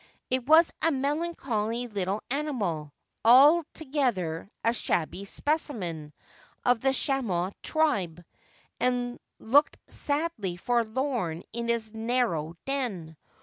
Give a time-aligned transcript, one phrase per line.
[0.25, 2.91] He was a melancholy little animal,
[3.23, 6.11] altogether a shabby specimen
[6.65, 8.25] of the chamois tribe,
[8.79, 13.15] and looked sadly forlorn in his narrow den.